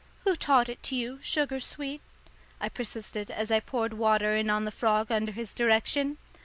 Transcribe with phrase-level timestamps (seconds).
[0.23, 2.01] "Who taught it to you, sugar sweet?"
[2.59, 6.17] I persisted as I poured water in on the frog under his direction.